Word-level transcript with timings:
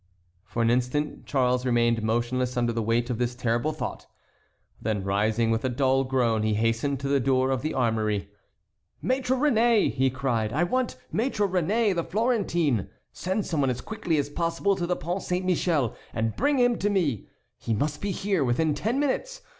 For 0.45 0.63
an 0.63 0.71
instant 0.71 1.27
Charles 1.27 1.63
remained 1.63 2.01
motionless 2.01 2.57
under 2.57 2.73
the 2.73 2.81
weight 2.81 3.11
of 3.11 3.19
this 3.19 3.35
terrible 3.35 3.71
thought. 3.71 4.07
Then, 4.81 5.03
rising 5.03 5.51
with 5.51 5.63
a 5.63 5.69
dull 5.69 6.05
groan, 6.05 6.41
he 6.41 6.55
hastened 6.55 6.99
to 7.01 7.07
the 7.07 7.19
door 7.19 7.51
of 7.51 7.61
the 7.61 7.75
armory. 7.75 8.27
"Maître 9.03 9.37
Réné!" 9.37 9.93
he 9.93 10.09
cried, 10.09 10.53
"I 10.53 10.63
want 10.63 10.95
Maître 11.13 11.47
Réné, 11.47 11.93
the 11.93 12.03
Florentine; 12.03 12.89
send 13.13 13.45
some 13.45 13.61
one 13.61 13.69
as 13.69 13.79
quickly 13.81 14.17
as 14.17 14.31
possible 14.31 14.75
to 14.75 14.87
the 14.87 14.95
Pont 14.95 15.21
Saint 15.21 15.45
Michel 15.45 15.95
and 16.15 16.35
bring 16.35 16.57
him 16.57 16.79
to 16.79 16.89
me! 16.89 17.27
He 17.59 17.75
must 17.75 18.01
be 18.01 18.09
here 18.09 18.43
within 18.43 18.73
ten 18.73 18.99
minutes. 18.99 19.43